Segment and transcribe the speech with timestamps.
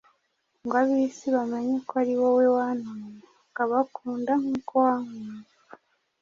[0.63, 3.15] ngo ab’isi bamenye ko ari wowe wantumye,
[3.47, 5.53] ukabakunda nk’uko wankunze.”